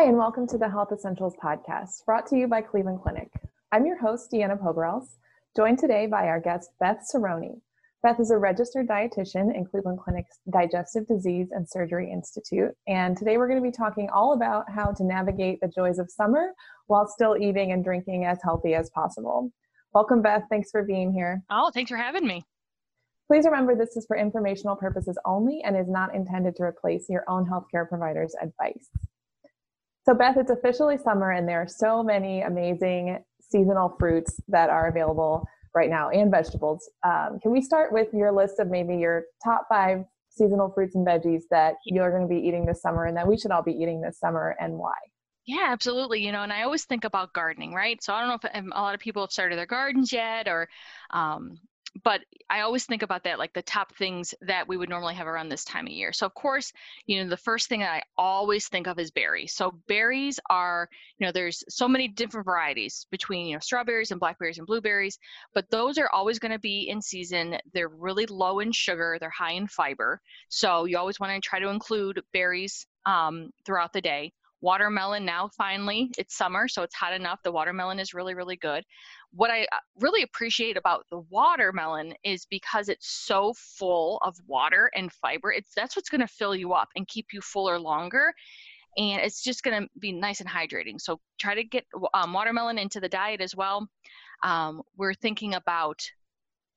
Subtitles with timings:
[0.00, 3.30] Hi, and welcome to the Health Essentials podcast, brought to you by Cleveland Clinic.
[3.70, 5.06] I'm your host, Deanna Pogorelc,
[5.54, 7.60] joined today by our guest, Beth Czerwony.
[8.02, 12.70] Beth is a registered dietitian in Cleveland Clinic's Digestive Disease and Surgery Institute.
[12.88, 16.10] And today we're going to be talking all about how to navigate the joys of
[16.10, 16.54] summer
[16.86, 19.50] while still eating and drinking as healthy as possible.
[19.92, 20.44] Welcome, Beth.
[20.48, 21.42] Thanks for being here.
[21.50, 22.42] Oh, thanks for having me.
[23.28, 27.28] Please remember this is for informational purposes only and is not intended to replace your
[27.28, 28.88] own healthcare provider's advice.
[30.06, 34.88] So, Beth, it's officially summer, and there are so many amazing seasonal fruits that are
[34.88, 36.88] available right now and vegetables.
[37.04, 41.06] Um, can we start with your list of maybe your top five seasonal fruits and
[41.06, 43.72] veggies that you're going to be eating this summer and that we should all be
[43.72, 44.94] eating this summer and why?
[45.46, 46.24] Yeah, absolutely.
[46.24, 48.02] You know, and I always think about gardening, right?
[48.02, 50.68] So I don't know if a lot of people have started their gardens yet, or
[51.10, 51.58] um,
[52.04, 55.26] but I always think about that, like the top things that we would normally have
[55.26, 56.12] around this time of year.
[56.12, 56.72] So, of course,
[57.06, 59.54] you know, the first thing I always think of is berries.
[59.54, 64.20] So, berries are, you know, there's so many different varieties between, you know, strawberries and
[64.20, 65.18] blackberries and blueberries,
[65.54, 67.56] but those are always going to be in season.
[67.74, 70.20] They're really low in sugar, they're high in fiber.
[70.48, 74.32] So, you always want to try to include berries um, throughout the day.
[74.60, 77.40] Watermelon now finally, it's summer, so it's hot enough.
[77.42, 78.84] The watermelon is really, really good.
[79.32, 84.90] What I uh, really appreciate about the watermelon is because it's so full of water
[84.94, 88.34] and fiber, it's that's what's going to fill you up and keep you fuller longer.
[88.96, 91.00] And it's just going to be nice and hydrating.
[91.00, 93.88] So try to get um, watermelon into the diet as well.
[94.42, 96.00] Um, we're thinking about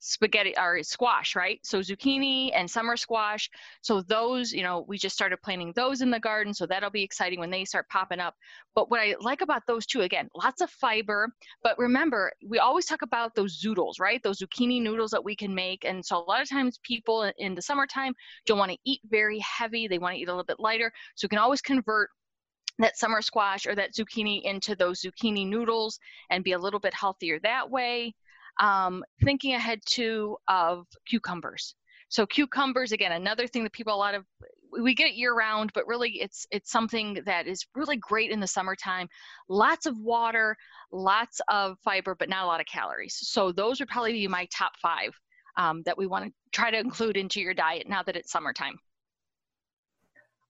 [0.05, 1.59] spaghetti or squash, right?
[1.63, 3.49] So zucchini and summer squash.
[3.81, 6.53] So those, you know, we just started planting those in the garden.
[6.53, 8.35] So that'll be exciting when they start popping up.
[8.75, 11.29] But what I like about those two, again, lots of fiber.
[11.63, 14.21] But remember, we always talk about those zoodles, right?
[14.21, 15.85] Those zucchini noodles that we can make.
[15.85, 18.13] And so a lot of times people in the summertime
[18.45, 19.87] don't want to eat very heavy.
[19.87, 20.91] They want to eat a little bit lighter.
[21.15, 22.09] So you can always convert
[22.79, 25.97] that summer squash or that zucchini into those zucchini noodles
[26.29, 28.13] and be a little bit healthier that way
[28.59, 31.75] um, thinking ahead too of cucumbers.
[32.09, 34.25] So cucumbers, again, another thing that people a lot of
[34.81, 38.39] we get it year round, but really it's it's something that is really great in
[38.39, 39.07] the summertime.
[39.49, 40.55] Lots of water,
[40.91, 43.15] lots of fiber, but not a lot of calories.
[43.21, 45.13] So those would probably be my top five
[45.57, 48.79] um, that we want to try to include into your diet now that it's summertime.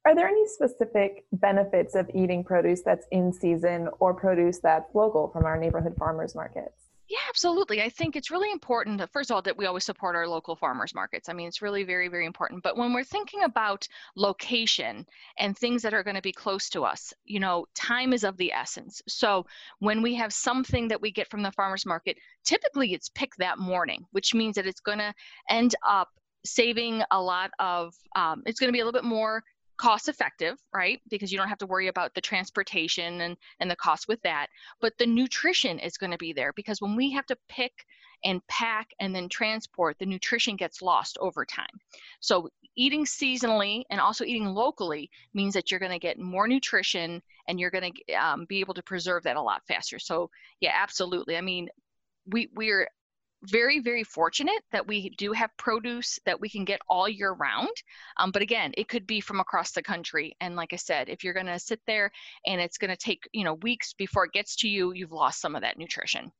[0.05, 5.29] Are there any specific benefits of eating produce that's in season or produce that's local
[5.29, 6.82] from our neighborhood farmers markets?
[7.13, 7.79] Yeah, absolutely.
[7.79, 10.55] I think it's really important, that, first of all, that we always support our local
[10.55, 11.29] farmers markets.
[11.29, 12.63] I mean, it's really very, very important.
[12.63, 15.05] But when we're thinking about location
[15.37, 18.35] and things that are going to be close to us, you know, time is of
[18.37, 18.99] the essence.
[19.07, 19.45] So
[19.77, 23.59] when we have something that we get from the farmers market, typically it's picked that
[23.59, 25.13] morning, which means that it's going to
[25.51, 26.09] end up
[26.45, 29.43] saving a lot of, um, it's going to be a little bit more
[29.83, 31.01] cost effective, right?
[31.09, 34.47] Because you don't have to worry about the transportation and, and the cost with that.
[34.79, 37.73] But the nutrition is going to be there because when we have to pick
[38.23, 41.75] and pack and then transport, the nutrition gets lost over time.
[42.21, 47.21] So eating seasonally and also eating locally means that you're going to get more nutrition
[47.49, 49.99] and you're going to um, be able to preserve that a lot faster.
[49.99, 50.29] So
[50.61, 51.35] yeah, absolutely.
[51.35, 51.67] I mean,
[52.25, 52.87] we we're
[53.43, 57.75] very, very fortunate that we do have produce that we can get all year round.
[58.17, 60.35] Um, but again, it could be from across the country.
[60.41, 62.11] And like I said, if you're going to sit there
[62.45, 65.41] and it's going to take, you know, weeks before it gets to you, you've lost
[65.41, 66.31] some of that nutrition.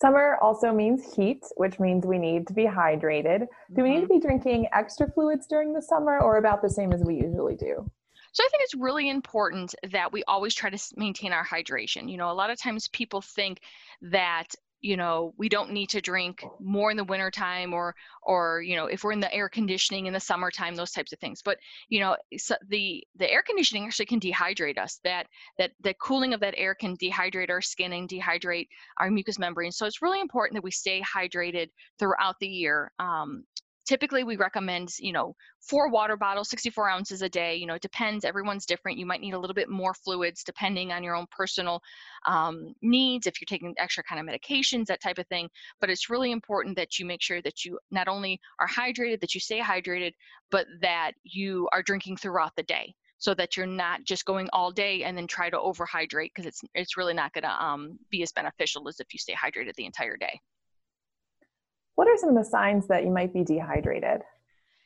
[0.00, 3.46] Summer also means heat, which means we need to be hydrated.
[3.74, 4.14] Do we need to mm-hmm.
[4.14, 7.90] be drinking extra fluids during the summer or about the same as we usually do?
[8.32, 12.08] So I think it's really important that we always try to maintain our hydration.
[12.08, 13.60] You know, a lot of times people think
[14.02, 18.76] that you know we don't need to drink more in the wintertime or or you
[18.76, 21.42] know if we're in the air conditioning in the summertime those types of things.
[21.42, 21.58] But
[21.88, 25.00] you know so the the air conditioning actually can dehydrate us.
[25.04, 25.26] That
[25.58, 29.76] that the cooling of that air can dehydrate our skin and dehydrate our mucous membranes
[29.76, 32.92] so it's really important that we stay hydrated throughout the year.
[32.98, 33.44] Um,
[33.88, 37.82] typically we recommend you know four water bottles 64 ounces a day you know it
[37.82, 41.26] depends everyone's different you might need a little bit more fluids depending on your own
[41.30, 41.80] personal
[42.26, 45.48] um, needs if you're taking extra kind of medications that type of thing
[45.80, 49.34] but it's really important that you make sure that you not only are hydrated that
[49.34, 50.12] you stay hydrated
[50.50, 54.70] but that you are drinking throughout the day so that you're not just going all
[54.70, 58.22] day and then try to overhydrate because it's it's really not going to um, be
[58.22, 60.38] as beneficial as if you stay hydrated the entire day.
[61.98, 64.22] What are some of the signs that you might be dehydrated?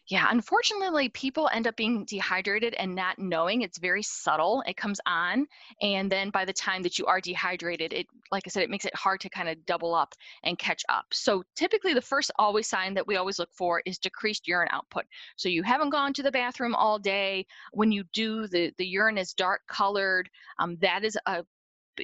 [0.08, 3.60] Yeah, unfortunately, people end up being dehydrated and not knowing.
[3.60, 4.62] It's very subtle.
[4.66, 5.46] It comes on,
[5.82, 8.86] and then by the time that you are dehydrated, it, like I said, it makes
[8.86, 11.04] it hard to kind of double up and catch up.
[11.12, 15.04] So typically, the first always sign that we always look for is decreased urine output.
[15.36, 17.44] So you haven't gone to the bathroom all day.
[17.72, 20.30] When you do, the the urine is dark colored.
[20.58, 21.44] Um, that is a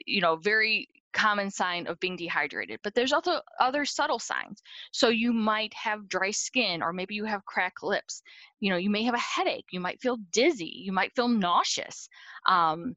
[0.05, 2.81] you know very common sign of being dehydrated.
[2.83, 4.63] But there's also other subtle signs.
[4.93, 8.23] So you might have dry skin, or maybe you have cracked lips.
[8.61, 9.67] You know, you may have a headache.
[9.71, 10.73] You might feel dizzy.
[10.85, 12.09] You might feel nauseous.
[12.49, 12.95] Um,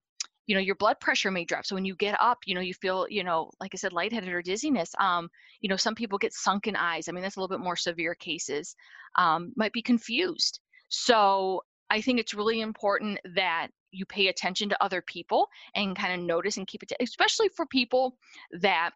[0.47, 1.65] you know, your blood pressure may drop.
[1.65, 4.29] So when you get up, you know, you feel, you know, like I said, lightheaded
[4.29, 4.91] or dizziness.
[4.99, 5.29] Um,
[5.61, 7.07] you know, some people get sunken eyes.
[7.07, 8.75] I mean, that's a little bit more severe cases.
[9.17, 10.59] Um, might be confused.
[10.89, 11.61] So
[11.91, 16.25] I think it's really important that you pay attention to other people and kind of
[16.25, 18.15] notice and keep it, especially for people
[18.61, 18.91] that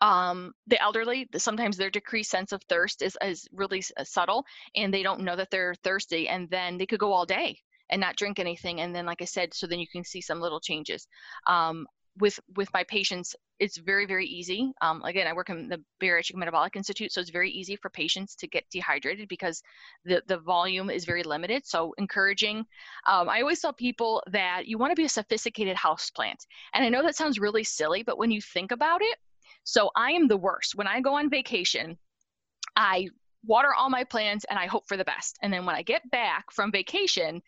[0.00, 4.44] um, the elderly sometimes their decreased sense of thirst is, is really uh, subtle
[4.74, 7.58] and they don't know that they're thirsty and then they could go all day
[7.90, 10.40] and not drink anything and then like i said so then you can see some
[10.40, 11.08] little changes.
[11.48, 11.86] Um,
[12.20, 14.72] with with my patients it's very very easy.
[14.82, 18.36] Um, again i work in the bariatric metabolic institute so it's very easy for patients
[18.36, 19.62] to get dehydrated because
[20.04, 21.66] the the volume is very limited.
[21.66, 22.58] So encouraging
[23.06, 26.46] um, i always tell people that you want to be a sophisticated houseplant.
[26.74, 29.18] And i know that sounds really silly but when you think about it
[29.64, 30.74] so i am the worst.
[30.74, 31.98] When i go on vacation
[32.76, 33.08] i
[33.44, 35.36] water all my plants and i hope for the best.
[35.42, 37.42] And then when i get back from vacation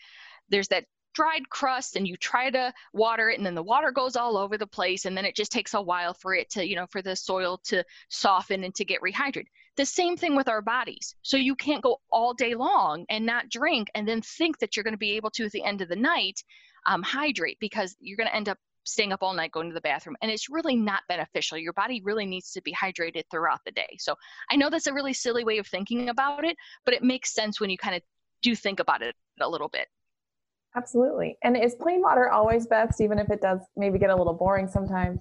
[0.51, 0.85] there's that
[1.15, 4.57] dried crust and you try to water it and then the water goes all over
[4.57, 7.03] the place and then it just takes a while for it to you know for
[7.03, 9.47] the soil to soften and to get rehydrated.
[9.77, 11.15] The same thing with our bodies.
[11.23, 14.85] So you can't go all day long and not drink and then think that you're
[14.85, 16.43] going to be able to at the end of the night
[16.87, 19.81] um, hydrate because you're going to end up staying up all night going to the
[19.81, 21.59] bathroom and it's really not beneficial.
[21.59, 23.97] Your body really needs to be hydrated throughout the day.
[23.99, 24.15] So
[24.51, 27.61] i know that's a really silly way of thinking about it but it makes sense
[27.61, 28.03] when you kind of
[28.43, 29.87] do think about it a little bit
[30.77, 31.37] Absolutely.
[31.43, 34.69] And is plain water always best, even if it does maybe get a little boring
[34.69, 35.21] sometimes?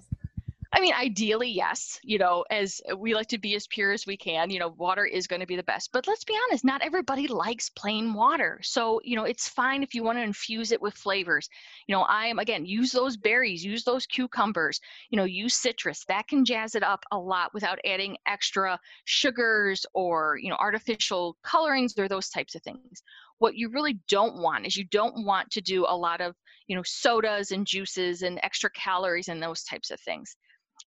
[0.72, 1.98] I mean, ideally, yes.
[2.04, 5.04] You know, as we like to be as pure as we can, you know, water
[5.04, 5.90] is going to be the best.
[5.92, 8.60] But let's be honest, not everybody likes plain water.
[8.62, 11.48] So, you know, it's fine if you want to infuse it with flavors.
[11.88, 14.80] You know, I am, again, use those berries, use those cucumbers,
[15.10, 16.04] you know, use citrus.
[16.06, 21.36] That can jazz it up a lot without adding extra sugars or, you know, artificial
[21.42, 23.02] colorings or those types of things
[23.38, 26.34] what you really don't want is you don't want to do a lot of
[26.66, 30.36] you know sodas and juices and extra calories and those types of things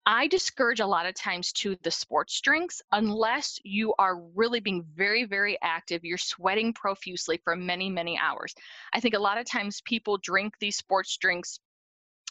[0.05, 4.83] i discourage a lot of times to the sports drinks unless you are really being
[4.95, 8.53] very very active you're sweating profusely for many many hours.
[8.93, 11.59] I think a lot of times people drink these sports drinks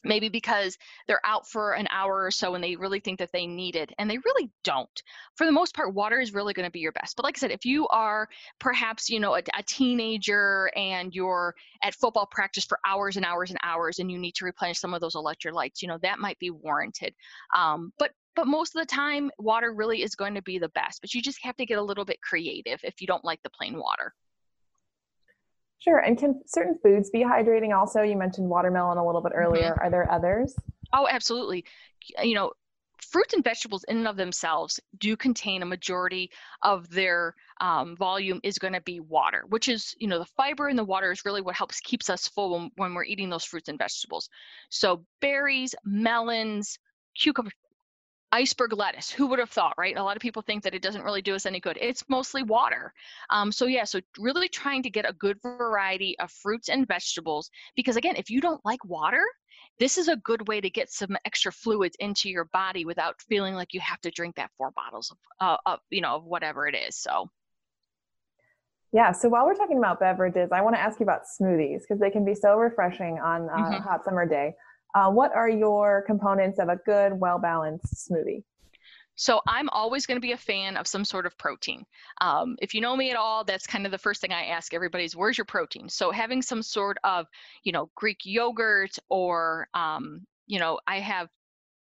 [0.05, 0.77] maybe because
[1.07, 3.93] they're out for an hour or so and they really think that they need it
[3.99, 5.03] and they really don't.
[5.37, 7.41] For the most part water is really going to be your best but like i
[7.41, 12.65] said if you are perhaps you know a, a, teenager and you're at football practice
[12.65, 15.83] for hours and hours and hours and you need to replenish some of those electrolytes
[15.83, 17.15] you know that might be warranted.
[17.55, 21.01] Um, but but most of the time water really is going to be the best
[21.01, 23.51] but you just have to get a little bit creative if you don't like the
[23.51, 24.15] plain water
[25.81, 25.99] Sure.
[25.99, 28.03] And can certain foods be hydrating also?
[28.03, 29.43] You mentioned watermelon a little bit mm-hmm.
[29.43, 29.71] earlier.
[29.71, 29.87] Mm-hmm.
[29.87, 30.55] Are there others?
[30.93, 31.65] Oh, absolutely.
[32.23, 32.53] You know,
[33.01, 36.31] fruits and vegetables in and of themselves do contain a majority
[36.63, 40.69] of their um, volume is going to be water which is you know the fiber
[40.69, 43.45] in the water is really what helps keeps us full when, when we're eating those
[43.45, 44.29] fruits and vegetables
[44.69, 46.79] so berries melons
[47.19, 47.51] cucumber
[48.33, 49.97] iceberg lettuce who would have thought right?
[49.97, 51.79] A lot of people think that it doesn't really do us any good.
[51.81, 52.93] It's mostly water.
[53.31, 57.51] Um, so yeah so really trying to get a good variety of fruits and vegetables
[57.77, 59.23] because again if you don't like water
[59.79, 63.55] this is a good way to get some extra fluids into your body without feeling
[63.55, 66.69] like you have to drink that four bottles of, uh, of you know of whatever
[66.69, 67.31] it is so.
[68.93, 72.01] Yeah so while we're talking about beverages i want to ask you about smoothies because
[72.01, 73.83] they can be so refreshing on a mm-hmm.
[73.83, 74.55] hot summer day
[74.95, 78.43] uh, what are your components of a good, well balanced smoothie?
[79.21, 81.85] So I'm always going to be a fan of some sort of protein.
[82.23, 84.73] Um, if you know me at all, that's kind of the first thing I ask
[84.73, 85.91] everybody is where's your protein?
[85.91, 87.27] So having some sort of,
[87.63, 91.29] you know, Greek yogurt or, um, you know, I have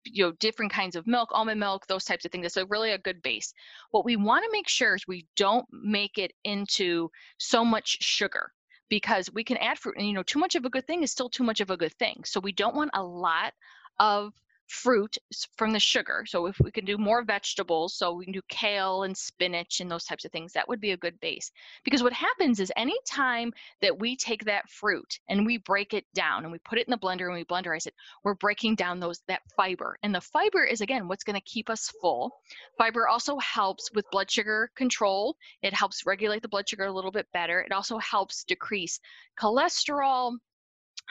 [0.06, 2.92] you know different kinds of milk almond milk those types of things that's a really
[2.92, 3.54] a good base
[3.92, 8.52] what we want to make sure is we don't make it into so much sugar
[8.94, 11.10] because we can add fruit and you know too much of a good thing is
[11.10, 12.22] still too much of a good thing.
[12.26, 13.52] So we don't want a lot
[14.00, 14.34] of
[14.68, 15.18] fruit
[15.58, 16.24] from the sugar.
[16.28, 19.90] So if we can do more vegetables, so we can do kale and spinach and
[19.90, 21.52] those types of things, that would be a good base.
[21.84, 23.52] Because what happens is anytime
[23.82, 26.92] that we take that fruit and we break it down and we put it in
[26.92, 27.94] the blender and we blenderize it,
[28.24, 29.98] we're breaking down those that fiber.
[30.04, 32.32] And the fiber is again what's going to keep us full.
[32.78, 35.36] Fiber also helps with blood sugar control.
[35.62, 37.62] It helps regulate the blood sugar a little bit better.
[37.62, 39.00] It also helps decrease
[39.40, 40.38] cholesterol.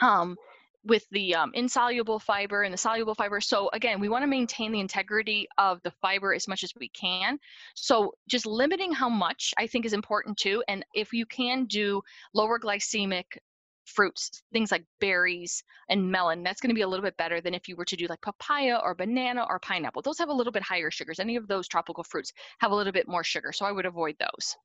[0.01, 0.37] Um,
[0.85, 3.39] with the um, insoluble fiber and the soluble fiber.
[3.39, 6.89] So again, we want to maintain the integrity of the fiber as much as we
[6.89, 7.39] can.
[7.73, 10.63] So just limiting how much I think is important too.
[10.67, 12.01] And if you can do
[12.33, 13.37] lower glycemic
[13.85, 17.53] fruits, things like berries and melon, that's going to be a little bit better than
[17.53, 20.01] if you were to do like papaya or banana or pineapple.
[20.01, 21.19] Those have a little bit higher sugars.
[21.19, 23.51] Any of those tropical fruits have a little bit more sugar.
[23.53, 24.55] So I would avoid those.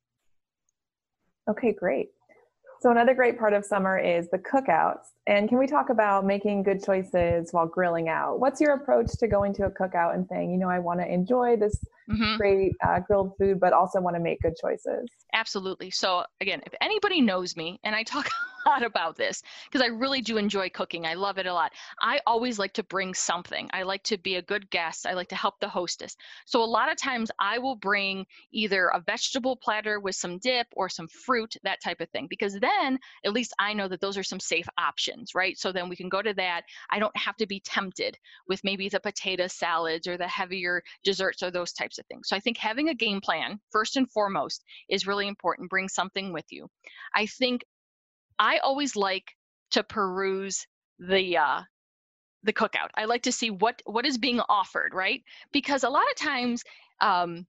[1.49, 2.11] Okay, great.
[2.81, 5.09] So another great part of summer is the cookouts.
[5.27, 8.39] And can we talk about making good choices while grilling out?
[8.39, 11.13] What's your approach to going to a cookout and saying, you know, I want to
[11.13, 11.77] enjoy this
[12.09, 12.37] mm-hmm.
[12.37, 15.09] great uh, grilled food, but also want to make good choices?
[15.35, 15.91] Absolutely.
[15.91, 18.31] So again, if anybody knows me, and I talk
[18.67, 21.07] lot about this because I really do enjoy cooking.
[21.07, 21.73] I love it a lot.
[22.01, 23.69] I always like to bring something.
[23.73, 25.07] I like to be a good guest.
[25.07, 26.17] I like to help the hostess.
[26.47, 30.67] So a lot of times I will bring either a vegetable platter with some dip
[30.73, 34.17] or some fruit, that type of thing, because then at least I know that those
[34.17, 35.59] are some safe options, right?
[35.59, 36.63] So then we can go to that.
[36.91, 41.43] I don't have to be tempted with maybe the potato salads or the heavier desserts
[41.43, 42.29] or those types of things.
[42.29, 45.71] So I think having a game plan, first and foremost, is really important.
[45.71, 46.69] Bring something with you.
[47.15, 47.65] I think
[48.39, 49.35] I always like
[49.73, 50.67] to peruse
[50.99, 51.63] the uh,
[52.43, 52.91] the cookout.
[52.95, 55.23] I like to see what what is being offered, right?
[55.53, 56.63] Because a lot of times
[57.01, 57.47] um,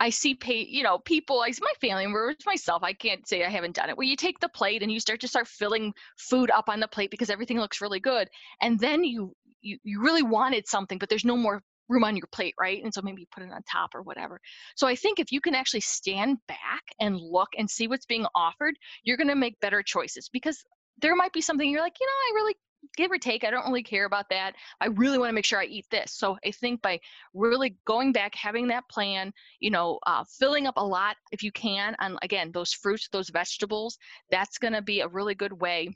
[0.00, 3.44] I see pay, you know, people, I see my family members, myself, I can't say
[3.44, 5.92] I haven't done it, where you take the plate and you start to start filling
[6.16, 8.28] food up on the plate because everything looks really good.
[8.60, 12.28] And then you you, you really wanted something, but there's no more room on your
[12.32, 12.82] plate, right?
[12.82, 14.40] And so maybe you put it on top or whatever.
[14.76, 18.26] So I think if you can actually stand back and look and see what's being
[18.34, 20.62] offered, you're going to make better choices because
[21.00, 22.54] there might be something you're like, you know, I really
[22.96, 24.54] give or take, I don't really care about that.
[24.80, 26.12] I really want to make sure I eat this.
[26.12, 27.00] So I think by
[27.34, 31.52] really going back, having that plan, you know, uh, filling up a lot if you
[31.52, 33.98] can on again those fruits, those vegetables,
[34.30, 35.88] that's going to be a really good way.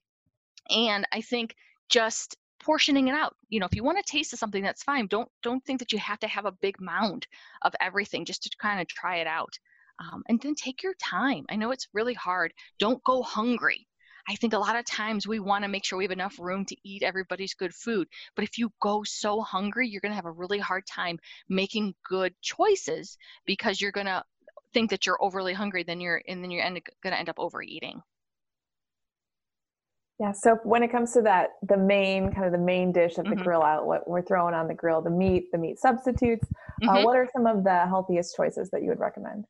[0.70, 1.54] And I think
[1.88, 3.36] just portioning it out.
[3.48, 5.06] You know if you want to taste of something that's fine.
[5.06, 7.26] Don't don't think that you have to have a big mound
[7.62, 9.58] of everything just to kind of try it out.
[9.98, 11.44] Um, and then take your time.
[11.50, 12.52] I know it's really hard.
[12.78, 13.86] Don't go hungry.
[14.28, 16.64] I think a lot of times we want to make sure we have enough room
[16.66, 20.26] to eat everybody's good food but if you go so hungry you're going to have
[20.26, 24.22] a really hard time making good choices because you're going to
[24.72, 28.00] think that you're overly hungry then you're and then you're going to end up overeating
[30.20, 30.32] yeah.
[30.32, 33.30] So when it comes to that, the main kind of the main dish at the
[33.30, 33.42] mm-hmm.
[33.42, 36.46] grill out, what we're throwing on the grill, the meat, the meat substitutes.
[36.82, 36.88] Uh, mm-hmm.
[36.88, 39.44] Uh, what are some of the healthiest choices that you would recommend?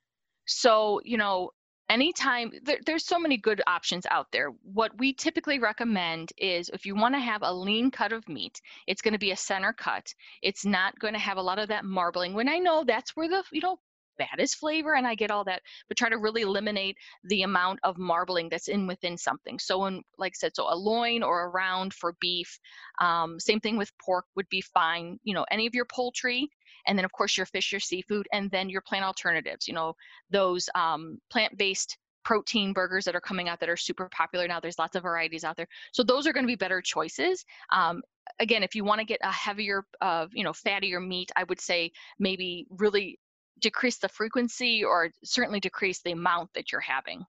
[0.46, 1.50] So you know,
[1.90, 4.50] anytime there, there's so many good options out there.
[4.62, 8.60] What we typically recommend is if you want to have a lean cut of meat,
[8.86, 10.06] it's going to be a center cut.
[10.42, 12.34] It's not going to have a lot of that marbling.
[12.34, 13.78] When I know that's where the you know
[14.18, 17.98] baddest flavor and I get all that, but try to really eliminate the amount of
[17.98, 19.58] marbling that's in within something.
[19.58, 22.58] So, in, like I said, so a loin or a round for beef.
[23.00, 25.18] Um, same thing with pork would be fine.
[25.24, 26.48] You know, any of your poultry,
[26.86, 29.68] and then of course your fish, your seafood, and then your plant alternatives.
[29.68, 29.94] You know,
[30.30, 34.60] those um, plant-based protein burgers that are coming out that are super popular now.
[34.60, 35.66] There's lots of varieties out there.
[35.92, 37.44] So those are going to be better choices.
[37.70, 38.02] Um,
[38.38, 41.60] again, if you want to get a heavier, uh, you know, fattier meat, I would
[41.60, 43.18] say maybe really
[43.62, 47.24] decrease the frequency or certainly decrease the amount that you're having.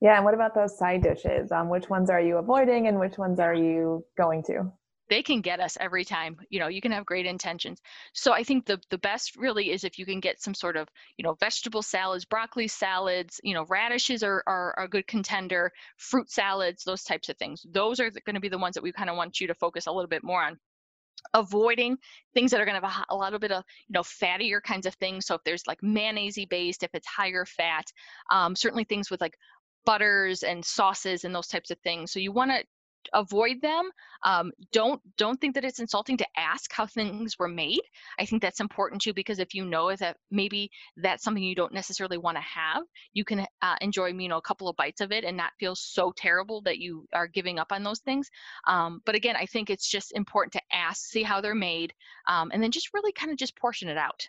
[0.00, 1.50] Yeah, and what about those side dishes?
[1.50, 4.72] Um, which ones are you avoiding and which ones are you going to?
[5.10, 6.36] They can get us every time.
[6.50, 7.80] You know, you can have great intentions.
[8.12, 10.86] So I think the the best really is if you can get some sort of,
[11.16, 15.72] you know, vegetable salads, broccoli salads, you know, radishes are, are, are a good contender,
[15.96, 17.64] fruit salads, those types of things.
[17.72, 19.86] Those are going to be the ones that we kind of want you to focus
[19.86, 20.58] a little bit more on
[21.34, 21.96] avoiding
[22.34, 24.86] things that are going to have a, a little bit of you know fattier kinds
[24.86, 25.26] of things.
[25.26, 27.84] So if there's like mayonnaise based if it's higher fat
[28.30, 29.36] um, certainly things with like
[29.84, 32.12] butters and sauces and those types of things.
[32.12, 32.62] So you want to
[33.12, 33.90] avoid them
[34.24, 37.80] um, don't don't think that it's insulting to ask how things were made.
[38.18, 41.72] I think that's important too because if you know that maybe that's something you don't
[41.72, 45.12] necessarily want to have you can uh, enjoy you know a couple of bites of
[45.12, 48.28] it and not feel so terrible that you are giving up on those things.
[48.66, 51.92] Um, but again i think it's just important to ask see how they're made
[52.28, 54.28] um, and then just really kind of just portion it out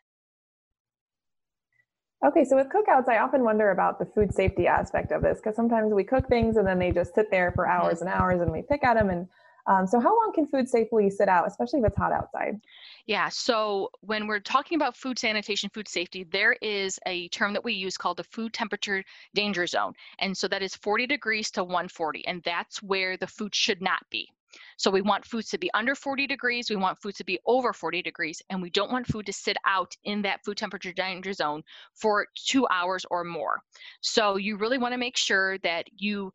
[2.26, 5.56] Okay, so with cookouts, I often wonder about the food safety aspect of this because
[5.56, 8.52] sometimes we cook things and then they just sit there for hours and hours and
[8.52, 9.10] we pick at them.
[9.10, 9.28] And
[9.68, 12.60] Um, so, how long can food safely sit out, especially if it's hot outside?
[13.08, 17.64] Yeah, so when we're talking about food sanitation, food safety, there is a term that
[17.64, 19.94] we use called the food temperature danger zone.
[20.20, 24.00] And so that is 40 degrees to 140, and that's where the food should not
[24.10, 24.32] be.
[24.78, 27.74] So we want foods to be under 40 degrees, we want foods to be over
[27.74, 31.34] 40 degrees, and we don't want food to sit out in that food temperature danger
[31.34, 31.64] zone
[31.94, 33.62] for two hours or more.
[34.02, 36.32] So you really want to make sure that you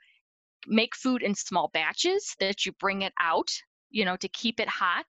[0.66, 3.50] make food in small batches, that you bring it out,
[3.90, 5.06] you know, to keep it hot.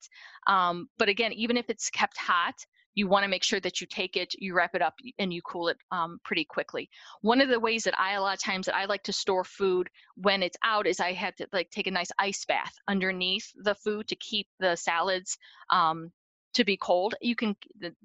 [0.47, 2.55] Um, but again, even if it's kept hot,
[2.95, 5.41] you want to make sure that you take it, you wrap it up, and you
[5.43, 6.89] cool it um, pretty quickly.
[7.21, 9.43] One of the ways that I a lot of times that I like to store
[9.43, 13.51] food when it's out is I have to like take a nice ice bath underneath
[13.55, 15.37] the food to keep the salads
[15.69, 16.11] um,
[16.55, 17.55] to be cold, you can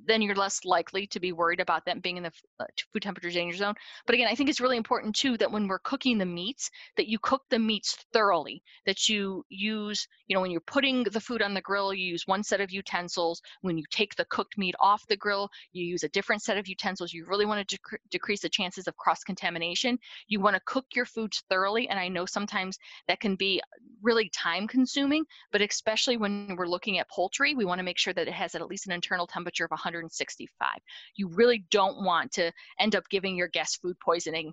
[0.07, 3.31] then you're less likely to be worried about them being in the uh, food temperature
[3.31, 3.75] danger zone.
[4.07, 7.09] But again, I think it's really important too that when we're cooking the meats, that
[7.09, 8.63] you cook the meats thoroughly.
[8.87, 12.27] That you use, you know, when you're putting the food on the grill, you use
[12.27, 13.41] one set of utensils.
[13.63, 16.69] When you take the cooked meat off the grill, you use a different set of
[16.69, 17.13] utensils.
[17.13, 19.99] You really want to dec- decrease the chances of cross contamination.
[20.29, 22.79] You want to cook your foods thoroughly, and I know sometimes
[23.09, 23.61] that can be
[24.03, 28.15] really time consuming, but especially when we're looking at poultry, we want to make sure
[28.15, 30.69] that it has at least an internal temperature of 165.
[31.15, 34.53] You really don't want to end up giving your guests food poisoning.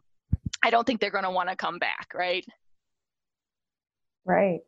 [0.63, 2.45] I don't think they're going to want to come back, right?
[4.25, 4.59] Right.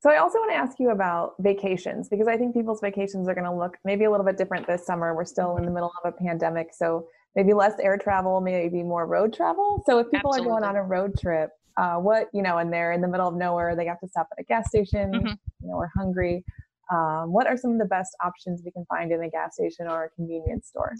[0.00, 3.34] So I also want to ask you about vacations because I think people's vacations are
[3.34, 5.14] going to look maybe a little bit different this summer.
[5.14, 7.06] We're still in the middle of a pandemic, so
[7.36, 9.80] maybe less air travel, maybe more road travel.
[9.86, 10.56] So if people Absolutely.
[10.56, 13.28] are going on a road trip, uh, what you know, and they're in the middle
[13.28, 15.28] of nowhere, they have to stop at a gas station, mm-hmm.
[15.28, 16.44] you know, we're hungry
[16.92, 19.86] um, what are some of the best options we can find in a gas station
[19.86, 20.92] or a convenience store?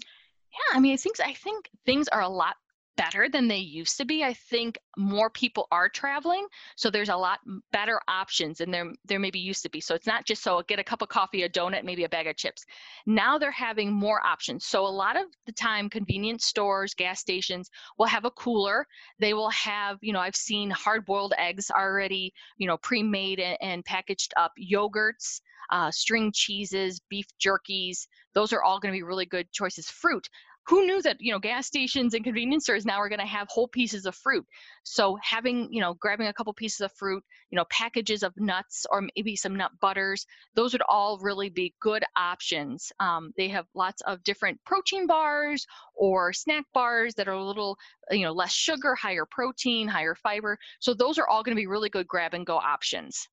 [0.51, 2.55] Yeah, I mean, I think I think things are a lot
[2.95, 4.23] better than they used to be.
[4.23, 6.45] I think more people are traveling,
[6.75, 7.39] so there's a lot
[7.71, 9.79] better options than there there maybe used to be.
[9.81, 12.27] So it's not just so get a cup of coffee, a donut, maybe a bag
[12.27, 12.65] of chips.
[13.05, 14.65] Now they're having more options.
[14.65, 18.85] So a lot of the time, convenience stores, gas stations will have a cooler.
[19.19, 23.85] They will have, you know, I've seen hard-boiled eggs already, you know, pre-made and, and
[23.85, 28.07] packaged up, yogurts uh, string cheeses, beef jerkies.
[28.33, 29.89] Those are all going to be really good choices.
[29.89, 30.27] Fruit.
[30.67, 33.47] Who knew that you know gas stations and convenience stores now are going to have
[33.49, 34.45] whole pieces of fruit?
[34.83, 38.85] So having you know grabbing a couple pieces of fruit, you know packages of nuts
[38.89, 42.91] or maybe some nut butters, those would all really be good options.
[42.99, 47.77] Um, they have lots of different protein bars or snack bars that are a little
[48.11, 50.57] you know less sugar, higher protein, higher fiber.
[50.79, 53.27] So those are all going to be really good grab and go options.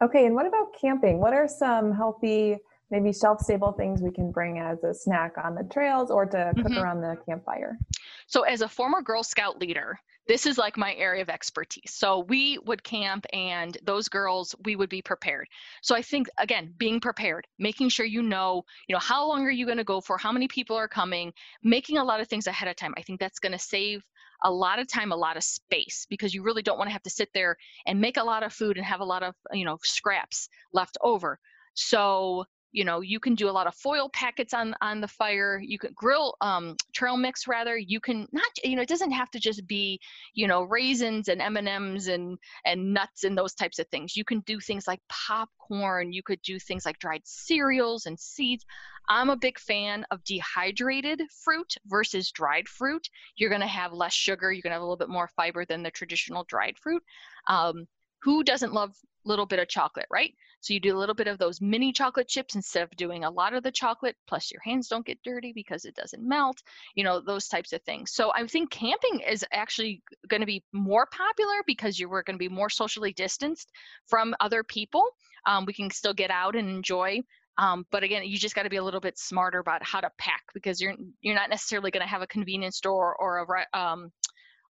[0.00, 1.18] Okay, and what about camping?
[1.18, 2.56] What are some healthy,
[2.90, 6.52] maybe shelf stable things we can bring as a snack on the trails or to
[6.56, 6.78] cook mm-hmm.
[6.78, 7.78] around the campfire?
[8.26, 11.92] So, as a former Girl Scout leader, this is like my area of expertise.
[11.92, 15.48] So, we would camp, and those girls, we would be prepared.
[15.82, 19.50] So, I think again, being prepared, making sure you know, you know, how long are
[19.50, 22.46] you going to go for, how many people are coming, making a lot of things
[22.46, 22.94] ahead of time.
[22.96, 24.02] I think that's going to save
[24.44, 27.02] a lot of time, a lot of space because you really don't want to have
[27.02, 29.64] to sit there and make a lot of food and have a lot of, you
[29.64, 31.38] know, scraps left over.
[31.74, 35.60] So, you know, you can do a lot of foil packets on on the fire.
[35.62, 37.76] You can grill um, trail mix rather.
[37.76, 40.00] You can not, you know, it doesn't have to just be,
[40.34, 44.16] you know, raisins and M and and nuts and those types of things.
[44.16, 46.12] You can do things like popcorn.
[46.12, 48.64] You could do things like dried cereals and seeds.
[49.10, 53.08] I'm a big fan of dehydrated fruit versus dried fruit.
[53.36, 54.52] You're going to have less sugar.
[54.52, 57.02] You're going to have a little bit more fiber than the traditional dried fruit.
[57.48, 57.86] Um,
[58.22, 58.94] who doesn't love
[59.28, 60.34] little bit of chocolate, right?
[60.60, 63.30] So you do a little bit of those mini chocolate chips instead of doing a
[63.30, 66.62] lot of the chocolate, plus your hands don't get dirty because it doesn't melt,
[66.94, 68.12] you know, those types of things.
[68.12, 72.38] So I think camping is actually going to be more popular because you are going
[72.38, 73.70] to be more socially distanced
[74.06, 75.04] from other people.
[75.46, 77.22] Um, we can still get out and enjoy
[77.58, 80.10] um, but again, you just got to be a little bit smarter about how to
[80.16, 84.12] pack because you're you're not necessarily going to have a convenience store or a um,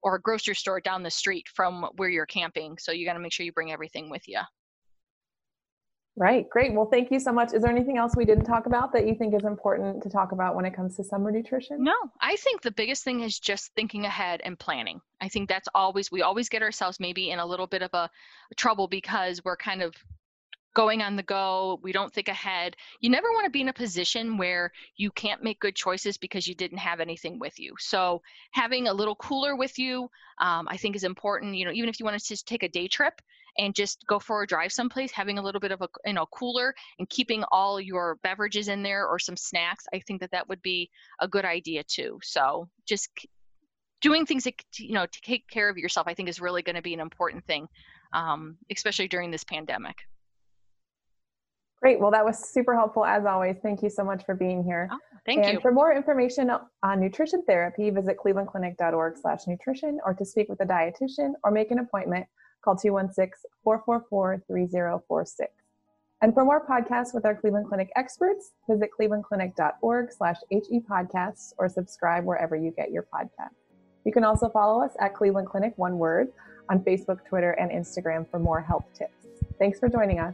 [0.03, 2.77] or a grocery store down the street from where you're camping.
[2.77, 4.39] So you got to make sure you bring everything with you.
[6.19, 6.73] Right, great.
[6.73, 7.53] Well, thank you so much.
[7.53, 10.31] Is there anything else we didn't talk about that you think is important to talk
[10.31, 11.83] about when it comes to summer nutrition?
[11.83, 14.99] No, I think the biggest thing is just thinking ahead and planning.
[15.21, 18.09] I think that's always, we always get ourselves maybe in a little bit of a
[18.55, 19.93] trouble because we're kind of
[20.77, 21.79] going on the go.
[21.81, 22.75] We don't think ahead.
[23.01, 26.47] You never want to be in a position where you can't make good choices because
[26.47, 27.73] you didn't have anything with you.
[27.79, 30.03] So having a little cooler with you,
[30.39, 31.55] um, I think is important.
[31.55, 33.19] You know, even if you want to just take a day trip
[33.57, 36.27] and just go for a drive someplace, having a little bit of a you know
[36.27, 40.47] cooler and keeping all your beverages in there or some snacks, I think that that
[40.47, 42.19] would be a good idea too.
[42.21, 43.09] So just
[43.99, 46.75] doing things that you know to take care of yourself, I think is really going
[46.75, 47.67] to be an important thing
[48.13, 49.97] um, especially during this pandemic.
[51.79, 51.99] Great.
[51.99, 53.57] Well, that was super helpful as always.
[53.61, 54.89] Thank you so much for being here.
[54.91, 55.61] Oh, thank and you.
[55.61, 56.49] For more information
[56.81, 62.25] on nutrition therapy, visit clevelandclinic.org/nutrition, or to speak with a dietitian or make an appointment,
[62.63, 65.49] call 216-444-3046.
[66.23, 72.55] And for more podcasts with our Cleveland Clinic experts, visit clevelandclinic.org/he podcasts or subscribe wherever
[72.55, 73.53] you get your podcasts.
[74.03, 76.33] You can also follow us at Cleveland Clinic One Word
[76.69, 79.27] on Facebook, Twitter, and Instagram for more health tips.
[79.59, 80.33] Thanks for joining us.